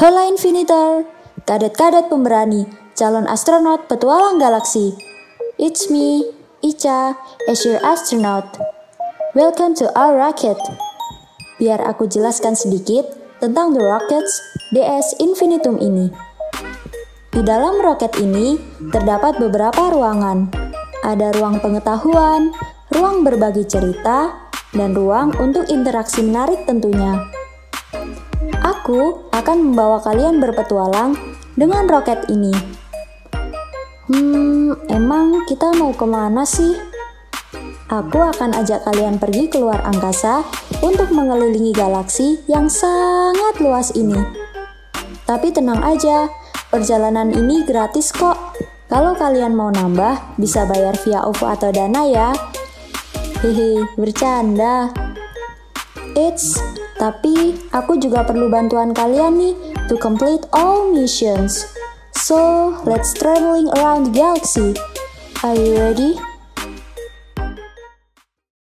Hola 0.00 0.32
Infinitor, 0.32 1.04
kadet-kadet 1.44 2.08
pemberani, 2.08 2.64
calon 2.96 3.28
astronot 3.28 3.84
petualang 3.84 4.40
galaksi. 4.40 4.96
It's 5.60 5.92
me, 5.92 6.24
Ica, 6.64 7.20
as 7.44 7.68
your 7.68 7.76
astronaut. 7.84 8.48
Welcome 9.36 9.76
to 9.76 9.92
our 9.92 10.16
rocket. 10.16 10.56
Biar 11.60 11.84
aku 11.84 12.08
jelaskan 12.08 12.56
sedikit 12.56 13.12
tentang 13.44 13.76
The 13.76 13.84
Rockets 13.84 14.40
DS 14.72 15.20
Infinitum 15.20 15.76
ini. 15.76 16.08
Di 17.28 17.44
dalam 17.44 17.84
roket 17.84 18.16
ini 18.24 18.56
terdapat 18.88 19.36
beberapa 19.36 19.92
ruangan. 19.92 20.48
Ada 21.04 21.36
ruang 21.36 21.60
pengetahuan, 21.60 22.56
ruang 22.88 23.20
berbagi 23.20 23.68
cerita, 23.68 24.48
dan 24.72 24.96
ruang 24.96 25.36
untuk 25.36 25.68
interaksi 25.68 26.24
menarik 26.24 26.64
tentunya. 26.64 27.39
Aku 28.90 29.22
akan 29.30 29.70
membawa 29.70 30.02
kalian 30.02 30.42
berpetualang 30.42 31.14
dengan 31.54 31.86
roket 31.86 32.26
ini. 32.26 32.50
Hmm, 34.10 34.74
emang 34.90 35.46
kita 35.46 35.70
mau 35.78 35.94
ke 35.94 36.02
mana 36.02 36.42
sih? 36.42 36.74
Aku 37.86 38.18
akan 38.18 38.50
ajak 38.50 38.82
kalian 38.82 39.22
pergi 39.22 39.46
keluar 39.46 39.78
angkasa 39.86 40.42
untuk 40.82 41.06
mengelilingi 41.14 41.70
galaksi 41.70 42.42
yang 42.50 42.66
sangat 42.66 43.62
luas 43.62 43.94
ini. 43.94 44.18
Tapi 45.22 45.54
tenang 45.54 45.86
aja, 45.86 46.26
perjalanan 46.74 47.30
ini 47.30 47.62
gratis 47.62 48.10
kok. 48.10 48.58
Kalau 48.90 49.14
kalian 49.14 49.54
mau 49.54 49.70
nambah, 49.70 50.34
bisa 50.34 50.66
bayar 50.66 50.98
via 51.06 51.22
OVO 51.30 51.46
atau 51.46 51.70
Dana 51.70 52.10
ya. 52.10 52.34
Hehe, 53.38 53.86
bercanda. 53.94 55.09
It's 56.20 56.60
tapi 57.00 57.56
aku 57.72 57.96
juga 57.96 58.20
perlu 58.28 58.52
bantuan 58.52 58.92
kalian 58.92 59.40
nih 59.40 59.54
to 59.88 59.96
complete 59.96 60.44
all 60.52 60.92
missions. 60.92 61.64
So, 62.12 62.76
let's 62.84 63.16
traveling 63.16 63.72
around 63.80 64.12
the 64.12 64.20
galaxy. 64.20 64.76
Are 65.40 65.56
you 65.56 65.80
ready? 65.80 66.29